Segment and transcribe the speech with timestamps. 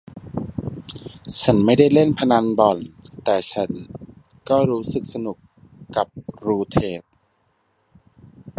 [1.41, 2.77] ฉันไม่ได้เล่นพนันบ่อน
[3.23, 3.69] แต่ฉัน
[4.49, 5.37] ก็รู้สึกสนุก
[5.95, 6.07] กับ
[6.45, 7.09] รูเรทท์